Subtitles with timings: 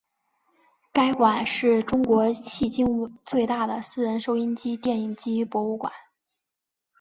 [0.91, 5.93] 该馆是是中国迄今最大的私人收音机电影机博物馆。